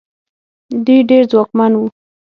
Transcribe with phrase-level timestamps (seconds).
[0.85, 1.85] دوی ډېر ځواکمن وو.